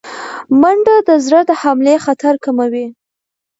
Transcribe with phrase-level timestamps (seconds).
[0.61, 2.85] منډه د زړه د حملې خطر کموي